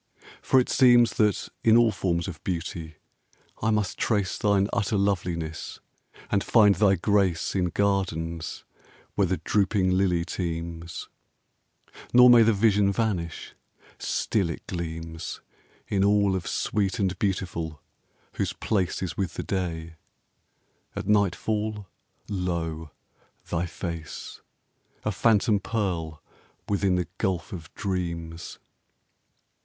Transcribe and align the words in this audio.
For 0.41 0.59
it 0.59 0.67
seems 0.67 1.13
That 1.17 1.49
in 1.63 1.77
all 1.77 1.91
forms 1.91 2.27
of 2.27 2.43
beauty 2.43 2.95
I 3.61 3.69
must 3.69 3.99
trace 3.99 4.35
Thine 4.35 4.67
utter 4.73 4.97
loveliness, 4.97 5.79
and 6.31 6.43
find 6.43 6.73
thy 6.73 6.95
grace 6.95 7.53
In 7.53 7.65
gardens 7.65 8.63
where 9.13 9.27
the 9.27 9.37
drooping 9.37 9.91
lily 9.91 10.25
teems; 10.25 11.07
Nor 12.13 12.31
may 12.31 12.41
the 12.41 12.51
vision 12.51 12.91
vanish: 12.91 13.53
still 13.99 14.49
it 14.49 14.65
gleams 14.65 15.39
In 15.87 16.03
all 16.03 16.35
of 16.35 16.47
sweet 16.47 16.97
and 16.97 17.15
beautiful 17.19 17.79
whose 18.37 18.53
place 18.53 19.03
Is 19.03 19.15
with 19.15 19.35
the 19.35 19.43
day; 19.43 19.97
at 20.95 21.07
nightfall, 21.07 21.85
lo! 22.27 22.89
thy 23.47 23.67
face, 23.67 24.41
A 25.05 25.11
phantom 25.11 25.59
pearl 25.59 26.23
within 26.67 26.95
the 26.95 27.07
gulf 27.19 27.53
of 27.53 27.71
dreams! 27.75 28.57